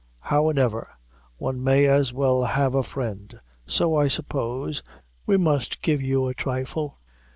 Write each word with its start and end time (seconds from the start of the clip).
How 0.19 0.49
an 0.49 0.57
ever, 0.57 0.89
one 1.37 1.63
may 1.63 1.85
as 1.85 2.11
well 2.11 2.43
have 2.45 2.73
a 2.73 2.81
friend; 2.81 3.39
so 3.67 3.95
I 3.95 4.07
suppose, 4.07 4.81
we 5.27 5.37
must 5.37 5.83
give 5.83 6.01
you 6.01 6.27
a 6.27 6.33
thrifle." 6.33 6.97